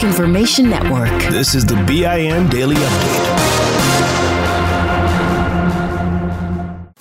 Black 0.00 0.12
Information 0.12 0.70
Network. 0.70 1.10
This 1.30 1.54
is 1.54 1.66
the 1.66 1.74
BIN 1.86 2.48
Daily 2.48 2.74
Update. 2.74 3.36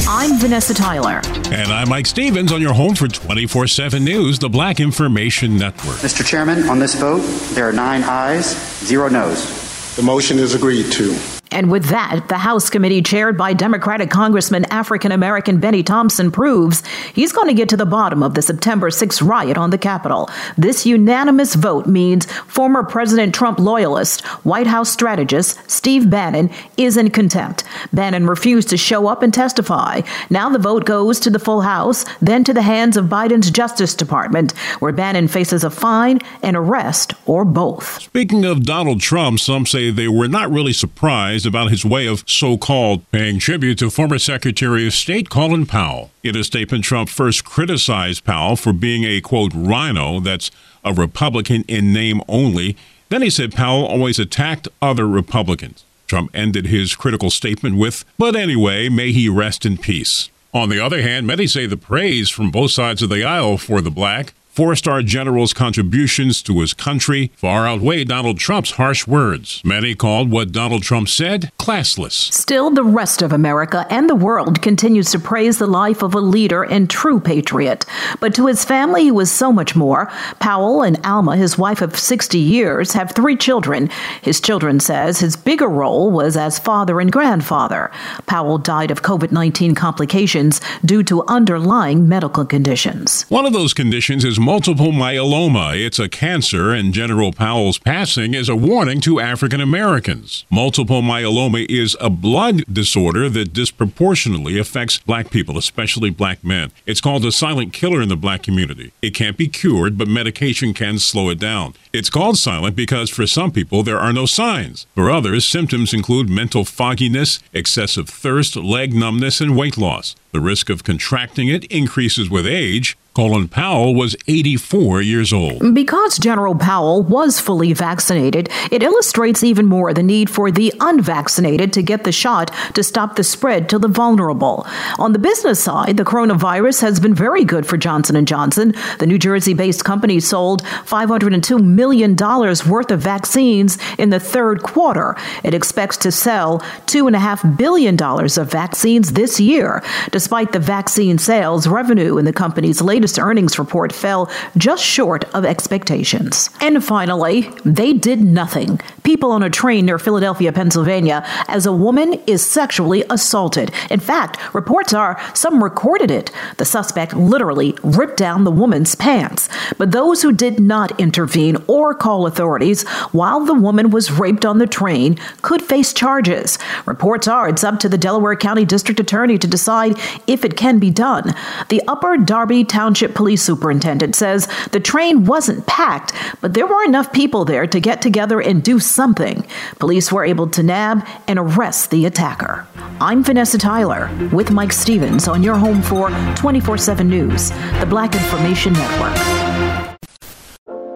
I'm 0.05 0.37
Vanessa 0.37 0.73
Tyler. 0.73 1.21
And 1.49 1.71
I'm 1.71 1.87
Mike 1.87 2.07
Stevens 2.07 2.51
on 2.51 2.61
your 2.61 2.73
home 2.73 2.95
for 2.95 3.07
24 3.07 3.67
7 3.67 4.03
News, 4.03 4.39
the 4.39 4.49
Black 4.49 4.81
Information 4.81 5.57
Network. 5.57 5.95
Mr. 5.99 6.25
Chairman, 6.25 6.67
on 6.67 6.79
this 6.79 6.95
vote, 6.95 7.21
there 7.53 7.69
are 7.69 7.71
nine 7.71 8.03
ayes, 8.03 8.47
zero 8.85 9.07
noes. 9.07 9.95
The 9.95 10.03
motion 10.03 10.37
is 10.37 10.53
agreed 10.53 10.91
to. 10.91 11.38
And 11.51 11.71
with 11.71 11.85
that, 11.85 12.27
the 12.27 12.37
House 12.37 12.69
committee 12.69 13.01
chaired 13.01 13.37
by 13.37 13.53
Democratic 13.53 14.11
Congressman 14.11 14.65
African 14.65 15.11
American 15.11 15.59
Benny 15.59 15.81
Thompson 15.81 16.31
proves 16.31 16.83
he's 17.13 17.31
going 17.31 17.47
to 17.47 17.53
get 17.53 17.69
to 17.69 17.77
the 17.77 17.85
bottom 17.85 18.21
of 18.21 18.35
the 18.35 18.41
September 18.41 18.91
6 18.91 19.21
riot 19.21 19.57
on 19.57 19.71
the 19.71 19.77
Capitol. 19.77 20.29
This 20.57 20.85
unanimous 20.85 21.55
vote 21.55 21.87
means 21.87 22.31
former 22.43 22.83
President 22.83 23.33
Trump 23.33 23.59
loyalist, 23.59 24.21
White 24.45 24.67
House 24.67 24.89
strategist 24.89 25.59
Steve 25.69 26.09
Bannon 26.09 26.51
is 26.77 26.97
in 26.97 27.09
contempt. 27.09 27.63
Bannon 27.91 28.27
refused 28.27 28.69
to 28.69 28.77
show 28.77 29.07
up 29.07 29.23
and 29.23 29.33
testify. 29.33 30.01
Now 30.29 30.49
the 30.49 30.59
vote 30.59 30.85
goes 30.85 31.19
to 31.21 31.29
the 31.29 31.39
full 31.39 31.61
House, 31.61 32.05
then 32.21 32.43
to 32.43 32.53
the 32.53 32.61
hands 32.61 32.95
of 32.95 33.05
Biden's 33.05 33.49
Justice 33.49 33.95
Department, 33.95 34.51
where 34.79 34.91
Bannon 34.91 35.27
faces 35.27 35.63
a 35.63 35.69
fine, 35.69 36.19
an 36.43 36.55
arrest, 36.55 37.13
or 37.25 37.43
both. 37.43 38.01
Speaking 38.01 38.45
of 38.45 38.63
Donald 38.63 39.01
Trump, 39.01 39.39
some 39.39 39.65
say 39.65 39.89
they 39.89 40.07
were 40.07 40.27
not 40.27 40.51
really 40.51 40.73
surprised 40.73 41.38
about 41.45 41.71
his 41.71 41.85
way 41.85 42.07
of 42.07 42.23
so 42.27 42.57
called 42.57 43.09
paying 43.11 43.39
tribute 43.39 43.77
to 43.79 43.89
former 43.89 44.19
Secretary 44.19 44.85
of 44.87 44.93
State 44.93 45.29
Colin 45.29 45.65
Powell. 45.65 46.11
In 46.23 46.35
a 46.35 46.43
statement, 46.43 46.83
Trump 46.83 47.09
first 47.09 47.43
criticized 47.45 48.23
Powell 48.23 48.55
for 48.55 48.73
being 48.73 49.03
a 49.03 49.21
quote 49.21 49.53
RINO 49.53 50.19
that's 50.19 50.51
a 50.83 50.93
Republican 50.93 51.63
in 51.67 51.93
name 51.93 52.21
only. 52.27 52.75
Then 53.09 53.21
he 53.21 53.29
said 53.29 53.53
Powell 53.53 53.85
always 53.85 54.19
attacked 54.19 54.67
other 54.81 55.07
Republicans. 55.07 55.83
Trump 56.07 56.31
ended 56.33 56.67
his 56.67 56.95
critical 56.95 57.29
statement 57.29 57.77
with, 57.77 58.03
But 58.17 58.35
anyway, 58.35 58.89
may 58.89 59.11
he 59.11 59.29
rest 59.29 59.65
in 59.65 59.77
peace. 59.77 60.29
On 60.53 60.69
the 60.69 60.83
other 60.83 61.01
hand, 61.01 61.27
many 61.27 61.45
say 61.45 61.67
the 61.67 61.77
praise 61.77 62.29
from 62.29 62.49
both 62.49 62.71
sides 62.71 63.03
of 63.03 63.09
the 63.09 63.23
aisle 63.23 63.57
for 63.57 63.81
the 63.81 63.91
black 63.91 64.33
Four 64.59 64.75
star 64.75 65.01
general's 65.03 65.53
contributions 65.53 66.41
to 66.41 66.59
his 66.59 66.73
country 66.73 67.31
far 67.37 67.65
outweigh 67.65 68.03
Donald 68.03 68.39
Trump's 68.39 68.71
harsh 68.71 69.07
words. 69.07 69.61
Many 69.63 69.95
called 69.95 70.31
what 70.31 70.51
Donald 70.51 70.83
Trump 70.83 71.07
said 71.07 71.53
classless. 71.57 72.33
Still, 72.33 72.69
the 72.69 72.83
rest 72.83 73.21
of 73.21 73.31
America 73.31 73.85
and 73.89 74.09
the 74.09 74.15
world 74.15 74.61
continues 74.61 75.11
to 75.11 75.19
praise 75.19 75.59
the 75.59 75.67
life 75.67 76.03
of 76.03 76.13
a 76.13 76.19
leader 76.19 76.63
and 76.63 76.89
true 76.89 77.21
patriot. 77.21 77.85
But 78.19 78.35
to 78.35 78.47
his 78.47 78.65
family, 78.65 79.03
he 79.03 79.11
was 79.11 79.31
so 79.31 79.53
much 79.53 79.77
more. 79.77 80.07
Powell 80.39 80.83
and 80.83 80.99
Alma, 81.05 81.37
his 81.37 81.57
wife 81.57 81.81
of 81.81 81.97
60 81.97 82.37
years, 82.37 82.91
have 82.91 83.11
three 83.11 83.37
children. 83.37 83.89
His 84.23 84.41
children 84.41 84.81
says 84.81 85.21
his 85.21 85.37
bigger 85.37 85.69
role 85.69 86.11
was 86.11 86.35
as 86.35 86.59
father 86.59 86.99
and 86.99 87.13
grandfather. 87.13 87.91
Powell 88.25 88.57
died 88.57 88.91
of 88.91 89.03
COVID 89.03 89.31
19 89.31 89.73
complications 89.73 90.59
due 90.83 91.03
to 91.03 91.23
underlying 91.27 92.09
medical 92.09 92.43
conditions. 92.43 93.23
One 93.29 93.45
of 93.45 93.53
those 93.53 93.73
conditions 93.73 94.25
is 94.25 94.37
multiple 94.49 94.91
myeloma. 94.91 95.79
It's 95.79 95.99
a 95.99 96.09
cancer, 96.09 96.71
and 96.71 96.91
General 96.91 97.31
Powell's 97.31 97.77
passing 97.77 98.33
is 98.33 98.49
a 98.49 98.55
warning 98.55 98.99
to 99.01 99.19
African 99.19 99.61
Americans. 99.61 100.43
Multiple 100.49 101.03
myeloma 101.03 101.67
is 101.69 101.95
a 102.01 102.09
blood 102.09 102.63
disorder 102.65 103.29
that 103.29 103.53
disproportionately 103.53 104.57
affects 104.57 104.97
black 104.97 105.29
people, 105.29 105.55
especially 105.55 106.09
black 106.09 106.43
men. 106.43 106.71
It's 106.87 106.99
called 106.99 107.25
a 107.25 107.31
silent 107.31 107.73
killer 107.73 108.01
in 108.01 108.09
the 108.09 108.15
black 108.15 108.41
community. 108.41 108.91
It 109.03 109.13
can't 109.13 109.37
be 109.37 109.47
cured, 109.47 109.99
but 109.99 110.07
medication 110.07 110.73
can 110.73 110.97
slow 110.97 111.29
it 111.29 111.39
down. 111.39 111.75
It's 111.93 112.09
called 112.09 112.39
silent 112.39 112.75
because 112.75 113.11
for 113.11 113.27
some 113.27 113.51
people 113.51 113.83
there 113.83 113.99
are 113.99 114.11
no 114.11 114.25
signs. 114.25 114.87
For 114.95 115.11
others, 115.11 115.45
symptoms 115.45 115.93
include 115.93 116.27
mental 116.27 116.65
fogginess, 116.65 117.39
excessive 117.53 118.09
thirst, 118.09 118.55
leg 118.55 118.95
numbness, 118.95 119.41
and 119.41 119.55
weight 119.55 119.77
loss. 119.77 120.15
The 120.31 120.39
risk 120.39 120.69
of 120.69 120.83
contracting 120.83 121.47
it 121.47 121.65
increases 121.65 122.29
with 122.29 122.45
age. 122.45 122.97
Colin 123.15 123.47
Powell 123.47 123.95
was 123.95 124.15
84 124.27 125.01
years 125.01 125.33
old. 125.33 125.73
Because 125.73 126.17
General 126.17 126.55
Powell 126.55 127.03
was 127.03 127.39
fully 127.39 127.73
vaccinated, 127.73 128.49
it 128.71 128.83
illustrates 128.83 129.43
even 129.43 129.65
more 129.65 129.93
the 129.93 130.03
need 130.03 130.29
for 130.29 130.51
the 130.51 130.71
unvaccinated 130.79 131.73
to 131.73 131.81
get 131.81 132.03
the 132.03 132.11
shot 132.11 132.53
to 132.75 132.83
stop 132.83 133.15
the 133.15 133.23
spread 133.23 133.67
to 133.69 133.79
the 133.79 133.87
vulnerable. 133.87 134.65
On 134.99 135.11
the 135.11 135.19
business 135.19 135.61
side, 135.61 135.97
the 135.97 136.05
coronavirus 136.05 136.81
has 136.81 136.99
been 136.99 137.15
very 137.15 137.43
good 137.43 137.65
for 137.65 137.77
Johnson 137.77 138.23
& 138.25 138.27
Johnson. 138.27 138.73
The 138.99 139.07
New 139.07 139.17
Jersey-based 139.17 139.83
company 139.83 140.19
sold 140.19 140.63
$502 140.63 141.61
million 141.61 142.15
worth 142.15 142.91
of 142.91 143.01
vaccines 143.01 143.77
in 143.97 144.11
the 144.11 144.19
third 144.19 144.63
quarter. 144.63 145.17
It 145.43 145.53
expects 145.53 145.97
to 145.97 146.11
sell 146.11 146.59
$2.5 146.85 147.57
billion 147.57 148.01
of 148.01 148.51
vaccines 148.51 149.13
this 149.13 149.39
year. 149.39 149.83
Despite 150.11 150.51
the 150.51 150.59
vaccine 150.59 151.17
sales, 151.17 151.67
revenue 151.67 152.17
in 152.17 152.25
the 152.25 152.33
company's 152.33 152.81
latest 152.81 153.08
earnings 153.17 153.57
report 153.57 153.93
fell 153.93 154.29
just 154.57 154.83
short 154.83 155.23
of 155.33 155.45
expectations. 155.45 156.49
And 156.61 156.83
finally, 156.83 157.49
they 157.65 157.93
did 157.93 158.21
nothing. 158.21 158.79
People 159.09 159.31
on 159.31 159.41
a 159.41 159.49
train 159.49 159.87
near 159.87 159.97
Philadelphia, 159.97 160.53
Pennsylvania, 160.53 161.25
as 161.47 161.65
a 161.65 161.73
woman 161.73 162.13
is 162.27 162.45
sexually 162.45 163.03
assaulted. 163.09 163.71
In 163.89 163.99
fact, 163.99 164.37
reports 164.53 164.93
are 164.93 165.19
some 165.33 165.63
recorded 165.63 166.11
it. 166.11 166.29
The 166.57 166.65
suspect 166.65 167.15
literally 167.15 167.75
ripped 167.81 168.17
down 168.17 168.43
the 168.43 168.51
woman's 168.51 168.93
pants. 168.93 169.49
But 169.79 169.93
those 169.93 170.21
who 170.21 170.31
did 170.31 170.59
not 170.59 170.99
intervene 170.99 171.57
or 171.65 171.95
call 171.95 172.27
authorities 172.27 172.87
while 173.11 173.39
the 173.39 173.55
woman 173.55 173.89
was 173.89 174.11
raped 174.11 174.45
on 174.45 174.59
the 174.59 174.67
train 174.67 175.17
could 175.41 175.63
face 175.63 175.91
charges. 175.91 176.59
Reports 176.85 177.27
are 177.27 177.49
it's 177.49 177.63
up 177.63 177.79
to 177.79 177.89
the 177.89 177.97
Delaware 177.97 178.35
County 178.35 178.63
District 178.63 178.99
Attorney 178.99 179.39
to 179.39 179.47
decide 179.47 179.97
if 180.27 180.45
it 180.45 180.55
can 180.55 180.77
be 180.77 180.91
done. 180.91 181.33
The 181.69 181.81
Upper 181.87 182.15
Darby 182.15 182.63
Township 182.63 183.15
Police 183.15 183.41
Superintendent 183.41 184.15
says 184.15 184.47
the 184.71 184.79
train 184.79 185.25
wasn't 185.25 185.65
packed, 185.65 186.13
but 186.41 186.53
there 186.53 186.67
were 186.67 186.83
enough 186.83 187.11
people 187.11 187.43
there 187.43 187.65
to 187.65 187.79
get 187.79 188.03
together 188.03 188.39
and 188.39 188.61
do 188.61 188.77
something. 188.79 188.98
Something, 188.99 189.45
police 189.79 190.11
were 190.11 190.25
able 190.25 190.47
to 190.49 190.61
nab 190.61 191.07
and 191.25 191.39
arrest 191.39 191.89
the 191.89 192.05
attacker. 192.05 192.67
I'm 192.99 193.23
Vanessa 193.23 193.57
Tyler 193.57 194.09
with 194.33 194.51
Mike 194.51 194.73
Stevens 194.73 195.25
on 195.25 195.41
your 195.41 195.55
home 195.55 195.81
for 195.81 196.09
24 196.35 196.77
7 196.77 197.07
News, 197.07 197.49
the 197.79 197.87
Black 197.89 198.13
Information 198.13 198.73
Network. 198.73 199.15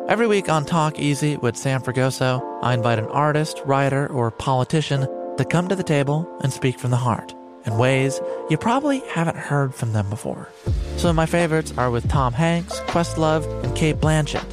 Every 0.10 0.28
week 0.28 0.50
on 0.50 0.66
Talk 0.66 1.00
Easy 1.00 1.38
with 1.38 1.56
Sam 1.56 1.82
Fragoso, 1.82 2.42
I 2.62 2.74
invite 2.74 3.00
an 3.00 3.06
artist, 3.06 3.62
writer, 3.64 4.08
or 4.08 4.32
politician 4.32 5.08
to 5.38 5.46
come 5.46 5.70
to 5.70 5.76
the 5.78 5.82
table 5.82 6.30
and 6.42 6.52
speak 6.52 6.78
from 6.78 6.92
the 6.92 6.98
heart 6.98 7.34
in 7.66 7.78
ways 7.78 8.20
you 8.50 8.58
probably 8.58 9.00
haven't 9.12 9.38
heard 9.38 9.74
from 9.74 9.94
them 9.94 10.10
before. 10.10 10.50
Some 10.98 11.12
of 11.12 11.16
my 11.16 11.26
favorites 11.26 11.74
are 11.78 11.90
with 11.90 12.10
Tom 12.10 12.34
Hanks, 12.34 12.82
Questlove, 12.82 13.46
and 13.64 13.74
Cate 13.78 14.02
Blanchett. 14.02 14.53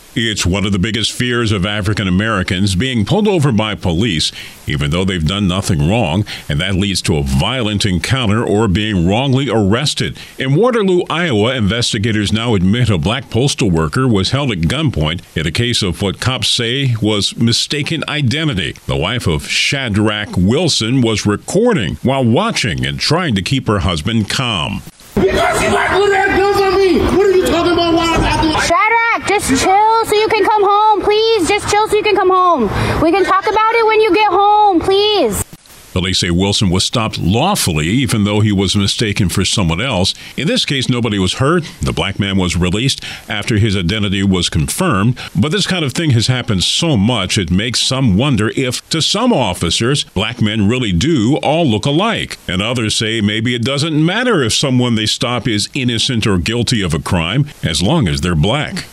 It's 0.13 0.45
one 0.45 0.65
of 0.65 0.73
the 0.73 0.79
biggest 0.79 1.13
fears 1.13 1.53
of 1.53 1.65
African 1.65 2.05
Americans 2.05 2.75
being 2.75 3.05
pulled 3.05 3.29
over 3.29 3.53
by 3.53 3.75
police, 3.75 4.33
even 4.67 4.91
though 4.91 5.05
they've 5.05 5.25
done 5.25 5.47
nothing 5.47 5.89
wrong, 5.89 6.25
and 6.49 6.59
that 6.59 6.75
leads 6.75 7.01
to 7.03 7.15
a 7.15 7.23
violent 7.23 7.85
encounter 7.85 8.43
or 8.43 8.67
being 8.67 9.07
wrongly 9.07 9.49
arrested. 9.49 10.17
In 10.37 10.55
Waterloo, 10.55 11.03
Iowa, 11.09 11.55
investigators 11.55 12.33
now 12.33 12.55
admit 12.55 12.89
a 12.89 12.97
black 12.97 13.29
postal 13.29 13.71
worker 13.71 14.05
was 14.05 14.31
held 14.31 14.51
at 14.51 14.59
gunpoint 14.59 15.21
in 15.33 15.47
a 15.47 15.51
case 15.51 15.81
of 15.81 16.01
what 16.01 16.19
cops 16.19 16.49
say 16.49 16.93
was 17.01 17.37
mistaken 17.37 18.03
identity. 18.09 18.73
The 18.87 18.97
wife 18.97 19.27
of 19.27 19.47
Shadrach 19.47 20.35
Wilson 20.35 20.99
was 20.99 21.25
recording 21.25 21.95
while 22.03 22.25
watching 22.25 22.85
and 22.85 22.99
trying 22.99 23.33
to 23.35 23.41
keep 23.41 23.65
her 23.67 23.79
husband 23.79 24.29
calm. 24.29 24.81
Because 25.15 25.59
he 25.61 25.69
like 25.69 25.91
put 25.91 26.09
that 26.09 26.37
guns 26.37 26.59
on 26.59 26.75
me. 26.75 26.99
What 27.17 27.27
are 27.27 27.31
you 27.31 27.45
talking 27.45 27.73
about? 27.73 27.93
Why 27.93 28.15
I'm 28.15 28.23
acting 28.23 28.51
like 28.51 28.63
Shadrach, 28.63 29.27
just 29.27 29.40
chill 29.57 30.05
so 30.05 30.15
you 30.15 30.27
can 30.27 30.45
come 30.45 30.63
home, 30.63 31.01
please. 31.01 31.47
Just 31.47 31.69
chill 31.69 31.87
so 31.87 31.95
you 31.95 32.03
can 32.03 32.15
come 32.15 32.29
home. 32.29 32.63
We 33.01 33.11
can 33.11 33.23
talk 33.25 33.43
about 33.47 33.75
it 33.75 33.85
when 33.85 34.01
you 34.01 34.13
get 34.13 34.31
home, 34.31 34.79
please. 34.79 35.43
Police 35.91 36.19
say 36.19 36.31
Wilson 36.31 36.69
was 36.69 36.85
stopped 36.85 37.19
lawfully, 37.19 37.87
even 37.87 38.23
though 38.23 38.39
he 38.39 38.53
was 38.53 38.77
mistaken 38.77 39.27
for 39.27 39.43
someone 39.43 39.81
else. 39.81 40.13
In 40.37 40.47
this 40.47 40.63
case, 40.63 40.87
nobody 40.87 41.19
was 41.19 41.33
hurt. 41.33 41.69
The 41.81 41.91
black 41.91 42.17
man 42.17 42.37
was 42.37 42.55
released 42.55 43.03
after 43.27 43.57
his 43.57 43.75
identity 43.75 44.23
was 44.23 44.47
confirmed. 44.47 45.19
But 45.35 45.51
this 45.51 45.67
kind 45.67 45.83
of 45.83 45.91
thing 45.91 46.11
has 46.11 46.27
happened 46.27 46.63
so 46.63 46.95
much, 46.95 47.37
it 47.37 47.51
makes 47.51 47.81
some 47.81 48.15
wonder 48.15 48.53
if, 48.55 48.87
to 48.89 49.01
some 49.01 49.33
officers, 49.33 50.05
black 50.05 50.41
men 50.41 50.69
really 50.69 50.93
do 50.93 51.35
all 51.43 51.67
look 51.67 51.85
alike. 51.85 52.37
And 52.47 52.61
others 52.61 52.95
say 52.95 53.19
maybe 53.19 53.53
it 53.53 53.63
doesn't 53.63 54.05
matter 54.05 54.41
if 54.41 54.53
someone 54.53 54.95
they 54.95 55.05
stop 55.05 55.45
is 55.45 55.67
innocent 55.73 56.25
or 56.25 56.37
guilty 56.37 56.81
of 56.81 56.93
a 56.93 56.99
crime, 56.99 57.49
as 57.63 57.81
long 57.81 58.07
as 58.07 58.21
they're 58.21 58.33
black. 58.33 58.85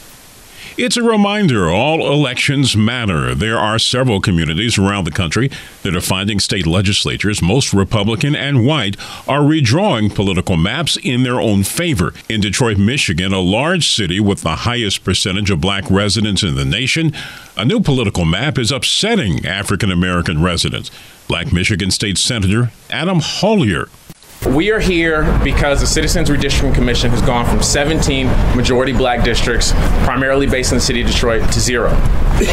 It's 0.79 0.97
a 0.97 1.03
reminder 1.03 1.69
all 1.69 2.13
elections 2.13 2.77
matter. 2.77 3.35
There 3.35 3.59
are 3.59 3.81
several 3.81 4.21
communities 4.21 4.79
around 4.79 5.07
the 5.07 5.11
country 5.11 5.51
that 5.83 5.97
are 5.97 6.01
finding 6.01 6.39
state 6.39 6.69
legislatures, 6.69 7.43
most 7.43 7.75
Republican 7.75 8.37
and 8.37 8.65
white, 8.65 8.97
are 9.27 9.41
redrawing 9.41 10.15
political 10.15 10.57
maps 10.57 10.97
in 10.97 11.25
their 11.25 11.41
own 11.41 11.65
favor. 11.65 12.15
In 12.29 12.41
Detroit, 12.41 12.79
Michigan, 12.79 13.33
a 13.33 13.41
large 13.41 13.91
city 13.93 14.21
with 14.21 14.43
the 14.43 14.55
highest 14.55 15.03
percentage 15.03 15.51
of 15.51 15.61
black 15.61 15.91
residents 15.91 16.45
in 16.45 16.55
the 16.55 16.65
nation, 16.65 17.13
a 17.57 17.65
new 17.65 17.81
political 17.81 18.25
map 18.25 18.57
is 18.57 18.71
upsetting 18.71 19.45
African 19.45 19.91
American 19.91 20.45
residents. 20.45 20.93
Black 21.27 21.53
Michigan 21.53 21.91
State 21.91 22.19
Senator 22.19 22.71
Adam 22.89 23.19
Hollier 23.19 23.89
we 24.47 24.71
are 24.71 24.79
here 24.79 25.25
because 25.43 25.81
the 25.81 25.87
Citizens 25.87 26.29
Redistricting 26.29 26.75
Commission 26.75 27.11
has 27.11 27.23
gone 27.23 27.45
from 27.45 27.63
17 27.63 28.27
majority 28.57 28.93
black 28.93 29.25
districts, 29.25 29.73
primarily 30.05 30.47
based 30.47 30.73
in 30.73 30.79
the 30.79 30.83
city 30.83 31.01
of 31.03 31.09
Detroit, 31.09 31.51
to 31.53 31.61
zero. 31.61 31.91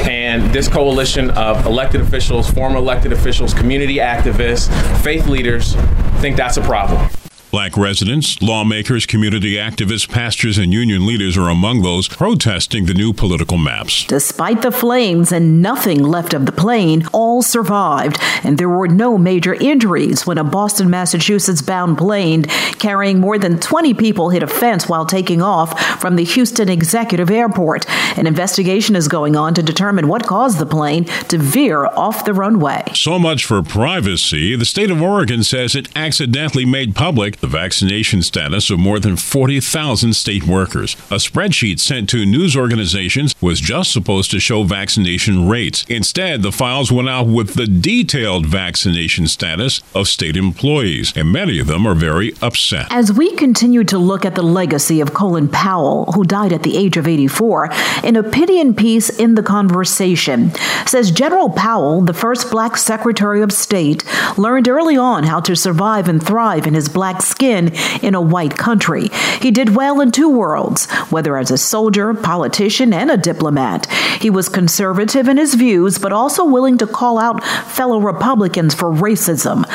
And 0.08 0.52
this 0.52 0.68
coalition 0.68 1.30
of 1.32 1.66
elected 1.66 2.02
officials, 2.02 2.50
former 2.50 2.78
elected 2.78 3.14
officials, 3.14 3.54
community 3.54 3.98
activists, 3.98 4.70
faith 5.04 5.28
leaders 5.28 5.76
think 6.22 6.38
that's 6.38 6.58
a 6.58 6.62
problem. 6.62 7.10
Black 7.56 7.78
residents, 7.78 8.42
lawmakers, 8.42 9.06
community 9.06 9.56
activists, 9.56 10.10
pastors, 10.10 10.58
and 10.58 10.74
union 10.74 11.06
leaders 11.06 11.38
are 11.38 11.48
among 11.48 11.84
those 11.84 12.06
protesting 12.06 12.86
the 12.86 12.94
new 12.94 13.14
political 13.14 13.58
maps. 13.58 14.04
Despite 14.08 14.62
the 14.62 14.74
flames 14.74 15.32
and 15.32 15.62
nothing 15.62 16.04
left 16.04 16.34
of 16.34 16.46
the 16.46 16.52
plane, 16.52 17.08
all 17.14 17.42
survived, 17.42 18.18
and 18.44 18.58
there 18.58 18.68
were 18.68 18.90
no 18.90 19.18
major 19.18 19.54
injuries 19.54 20.28
when 20.28 20.38
a 20.38 20.44
Boston, 20.44 20.90
Massachusetts 20.90 21.62
bound 21.62 21.98
plane 21.98 22.44
carrying 22.78 23.22
more 23.22 23.40
than 23.40 23.58
20 23.58 23.94
people 23.94 24.32
hit 24.32 24.44
a 24.44 24.48
fence 24.48 24.90
while 24.90 25.06
taking 25.06 25.42
off 25.42 25.80
from 26.02 26.18
the 26.18 26.26
Houston 26.26 26.68
Executive 26.68 27.32
Airport. 27.32 27.86
An 28.18 28.28
investigation 28.28 28.98
is 28.98 29.08
going 29.08 29.38
on 29.38 29.54
to 29.54 29.64
determine 29.64 30.10
what 30.10 30.28
caused 30.28 30.60
the 30.60 30.66
plane 30.66 31.06
to 31.30 31.38
veer 31.38 31.86
off 31.86 32.26
the 32.26 32.34
runway. 32.34 32.84
So 32.94 33.18
much 33.18 33.46
for 33.46 33.64
privacy. 33.64 34.58
The 34.58 34.66
state 34.66 34.92
of 34.92 35.02
Oregon 35.02 35.42
says 35.42 35.74
it 35.74 35.88
accidentally 35.96 36.66
made 36.66 36.96
public 36.96 37.40
the 37.46 37.52
vaccination 37.52 38.24
status 38.24 38.72
of 38.72 38.80
more 38.80 39.00
than 39.00 39.16
40,000 39.16 40.14
state 40.14 40.48
workers. 40.48 40.96
A 41.12 41.18
spreadsheet 41.18 41.80
sent 41.80 42.10
to 42.10 42.26
news 42.26 42.58
organizations 42.58 43.36
was 43.40 43.60
just 43.60 43.92
supposed 43.92 44.32
to 44.32 44.40
show 44.40 44.64
vaccination 44.64 45.48
rates. 45.48 45.86
Instead, 45.88 46.42
the 46.42 46.52
files 46.52 46.92
went 46.92 47.08
out 47.08 47.28
with 47.28 47.54
the 47.54 47.68
detailed 47.68 48.48
vaccination 48.48 49.28
status 49.28 49.82
of 49.94 50.08
state 50.08 50.36
employees, 50.36 51.14
and 51.16 51.32
many 51.32 51.60
of 51.60 51.68
them 51.68 51.86
are 51.86 51.94
very 51.94 52.34
upset. 52.42 52.88
As 52.90 53.14
we 53.14 53.36
continue 53.36 53.84
to 53.84 54.00
look 54.00 54.26
at 54.26 54.34
the 54.34 54.42
legacy 54.42 55.00
of 55.00 55.14
Colin 55.14 55.48
Powell, 55.48 56.12
who 56.14 56.24
died 56.24 56.52
at 56.52 56.64
the 56.64 56.78
age 56.78 56.98
of 56.98 57.08
84, 57.08 57.70
an 58.04 58.16
opinion 58.16 58.74
piece 58.74 59.10
in 59.10 59.36
the 59.36 59.44
conversation 59.44 60.52
says 60.88 61.12
General 61.12 61.52
Powell, 61.52 62.02
the 62.02 62.14
first 62.14 62.50
black 62.50 62.76
Secretary 62.76 63.44
of 63.44 63.52
State, 63.52 64.04
learned 64.36 64.68
early 64.68 64.98
on 64.98 65.26
how 65.26 65.40
to 65.42 65.56
survive 65.56 66.08
and 66.08 66.26
thrive 66.26 66.66
in 66.66 66.74
his 66.74 66.90
black 66.90 67.22
skin 67.26 67.74
in 68.02 68.16
a 68.16 68.22
white 68.22 68.58
country. 68.58 69.10
He 69.42 69.52
did 69.52 69.76
well 69.76 70.00
in 70.02 70.12
two 70.12 70.30
worlds, 70.30 70.90
whether 71.10 71.38
as 71.38 71.52
a 71.52 71.58
soldier, 71.58 72.14
politician, 72.14 72.94
and 72.94 73.12
a 73.12 73.18
diplomat. 73.18 73.88
He 74.22 74.30
was 74.30 74.50
conservative 74.50 75.28
in 75.28 75.38
his 75.38 75.56
views, 75.56 75.98
but 75.98 76.14
also 76.14 76.46
willing 76.46 76.78
to 76.78 76.88
call 76.88 77.18
out 77.18 77.44
fellow 77.44 78.00
Republicans 78.00 78.74
for 78.74 78.92
racism. 78.92 79.66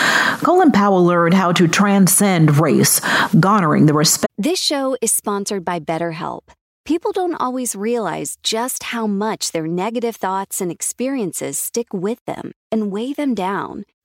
Colin 0.43 0.73
Powell 0.73 1.05
learned 1.05 1.35
how 1.35 1.53
to 1.53 1.69
transcend 1.69 2.59
race, 2.59 3.01
garnering 3.39 3.87
the 3.87 3.95
respect. 3.95 4.33
This 4.39 4.61
show 4.61 4.97
is 5.03 5.13
sponsored 5.13 5.65
by 5.65 5.81
BetterHelp. 5.81 6.43
People 6.87 7.13
don't 7.13 7.35
always 7.35 7.77
realize 7.77 8.37
just 8.43 8.85
how 8.85 9.07
much 9.07 9.53
their 9.53 9.67
negative 9.67 10.17
thoughts 10.17 10.61
and 10.61 10.73
experiences 10.73 11.59
stick 11.59 11.93
with 11.93 12.25
them 12.25 12.53
and 12.73 12.91
weigh 12.91 13.13
them 13.13 13.35
down. 13.35 13.85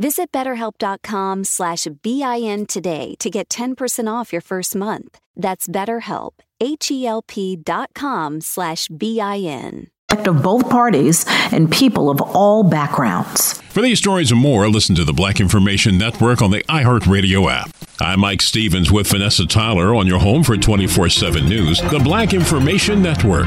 Visit 0.00 0.30
betterhelp.com 0.30 1.42
slash 1.42 1.88
BIN 2.02 2.66
today 2.66 3.16
to 3.18 3.30
get 3.30 3.48
10% 3.48 4.06
off 4.08 4.32
your 4.32 4.40
first 4.40 4.76
month. 4.76 5.18
That's 5.34 5.66
BetterHelp, 5.66 6.34
H-E-L-P 6.60 7.56
dot 7.56 7.90
com 7.94 8.40
slash 8.40 8.86
B-I-N. 8.88 9.88
Of 10.24 10.42
both 10.42 10.70
parties 10.70 11.24
and 11.52 11.70
people 11.70 12.10
of 12.10 12.20
all 12.20 12.62
backgrounds. 12.62 13.60
For 13.70 13.82
these 13.82 13.98
stories 13.98 14.30
and 14.30 14.40
more, 14.40 14.68
listen 14.68 14.94
to 14.96 15.04
the 15.04 15.12
Black 15.12 15.40
Information 15.40 15.98
Network 15.98 16.42
on 16.42 16.50
the 16.50 16.62
iHeartRadio 16.64 17.50
app. 17.50 17.70
I'm 18.00 18.20
Mike 18.20 18.40
Stevens 18.40 18.92
with 18.92 19.08
Vanessa 19.08 19.46
Tyler 19.46 19.94
on 19.94 20.06
your 20.06 20.20
home 20.20 20.44
for 20.44 20.56
24 20.56 21.08
7 21.08 21.48
news, 21.48 21.80
the 21.90 21.98
Black 21.98 22.34
Information 22.34 23.02
Network. 23.02 23.46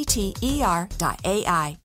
T 0.01 0.05
T 0.05 0.33
E 0.41 0.63
R 0.63 0.89
dot 0.97 1.19
AI. 1.25 1.77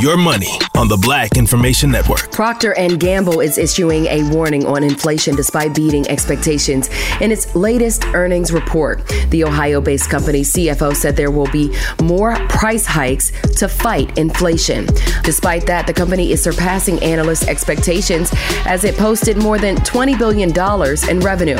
Your 0.00 0.16
money 0.16 0.50
on 0.74 0.88
the 0.88 0.96
Black 0.96 1.36
Information 1.36 1.88
Network. 1.88 2.32
Procter 2.32 2.74
and 2.74 2.98
Gamble 2.98 3.38
is 3.38 3.58
issuing 3.58 4.06
a 4.06 4.28
warning 4.30 4.66
on 4.66 4.82
inflation 4.82 5.36
despite 5.36 5.72
beating 5.72 6.04
expectations 6.08 6.90
in 7.20 7.30
its 7.30 7.54
latest 7.54 8.04
earnings 8.06 8.52
report. 8.52 9.06
The 9.30 9.44
Ohio-based 9.44 10.10
company 10.10 10.40
CFO 10.40 10.96
said 10.96 11.14
there 11.14 11.30
will 11.30 11.50
be 11.52 11.76
more 12.02 12.34
price 12.48 12.84
hikes 12.84 13.30
to 13.58 13.68
fight 13.68 14.18
inflation. 14.18 14.86
Despite 15.22 15.64
that, 15.66 15.86
the 15.86 15.94
company 15.94 16.32
is 16.32 16.42
surpassing 16.42 17.00
analyst 17.00 17.46
expectations 17.46 18.32
as 18.66 18.82
it 18.82 18.96
posted 18.96 19.36
more 19.36 19.58
than 19.58 19.76
$20 19.76 20.18
billion 20.18 20.50
in 20.50 21.20
revenue. 21.24 21.56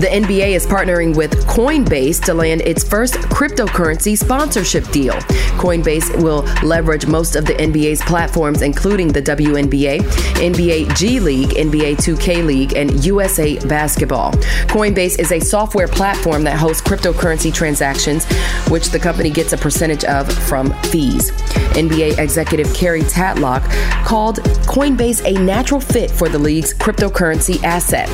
The 0.00 0.08
NBA 0.10 0.56
is 0.56 0.66
partnering 0.66 1.14
with 1.14 1.46
Coinbase 1.46 2.24
to 2.24 2.34
land 2.34 2.62
its 2.62 2.82
first 2.82 3.14
cryptocurrency 3.14 4.18
sponsorship 4.18 4.88
deal. 4.90 5.14
Coinbase 5.60 6.20
will 6.20 6.42
leverage 6.66 7.06
most 7.06 7.36
of 7.36 7.44
the 7.46 7.59
NBA's 7.60 8.00
platforms, 8.02 8.62
including 8.62 9.08
the 9.08 9.22
WNBA, 9.22 10.00
NBA 10.00 10.96
G 10.96 11.20
League, 11.20 11.50
NBA 11.50 11.96
2K 11.96 12.44
League, 12.44 12.74
and 12.74 13.04
USA 13.04 13.58
Basketball. 13.66 14.32
Coinbase 14.66 15.18
is 15.18 15.30
a 15.32 15.40
software 15.40 15.88
platform 15.88 16.42
that 16.44 16.58
hosts 16.58 16.82
cryptocurrency 16.82 17.52
transactions, 17.52 18.24
which 18.68 18.88
the 18.88 18.98
company 18.98 19.30
gets 19.30 19.52
a 19.52 19.56
percentage 19.56 20.04
of 20.04 20.32
from 20.32 20.72
fees. 20.84 21.30
NBA 21.74 22.18
executive 22.18 22.72
Kerry 22.74 23.02
Tatlock 23.02 23.62
called 24.04 24.36
Coinbase 24.66 25.24
a 25.24 25.38
natural 25.40 25.80
fit 25.80 26.10
for 26.10 26.28
the 26.28 26.38
league's 26.38 26.74
cryptocurrency 26.74 27.62
asset 27.62 28.08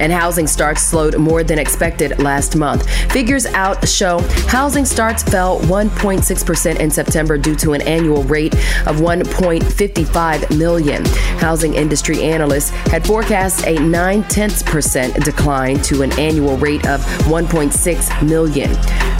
and 0.00 0.12
housing 0.12 0.46
starts 0.46 0.82
slowed 0.82 1.18
more 1.18 1.42
than 1.42 1.58
expected 1.58 2.18
last 2.18 2.56
month. 2.56 2.88
Figures 3.12 3.46
out 3.46 3.86
show 3.88 4.18
housing 4.48 4.84
starts 4.84 5.22
fell 5.22 5.60
1.6% 5.60 6.78
in 6.80 6.90
September 6.90 7.38
due 7.38 7.56
to 7.56 7.72
an 7.72 7.82
annual 7.82 8.22
rate 8.24 8.54
of 8.86 8.96
1.55 8.96 10.58
million. 10.58 11.04
Housing 11.38 11.74
industry 11.74 12.22
analysts 12.22 12.70
had 12.70 13.06
forecast 13.06 13.66
a 13.66 13.78
9 13.78 14.22
tenths 14.24 14.62
percent 14.62 15.14
decline 15.24 15.80
to 15.82 16.02
an 16.02 16.12
annual 16.18 16.56
rate 16.56 16.86
of 16.86 17.00
1.6 17.26 18.28
million. 18.28 18.76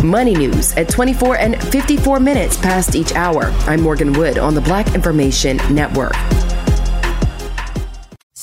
Money 0.07 0.35
news 0.35 0.73
at 0.75 0.89
24 0.89 1.39
and 1.39 1.63
54 1.65 2.21
minutes 2.21 2.57
past 2.57 2.95
each 2.95 3.15
hour. 3.15 3.45
I'm 3.67 3.81
Morgan 3.81 4.13
Wood 4.13 4.39
on 4.39 4.55
the 4.55 4.61
Black 4.61 4.95
Information 4.95 5.57
Network. 5.75 6.15